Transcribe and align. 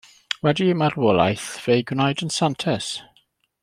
Wedi 0.45 0.63
ei 0.69 0.77
marwolaeth 0.79 1.45
fe'i 1.67 1.87
gwnaed 1.91 2.25
yn 2.27 2.35
santes. 2.39 2.93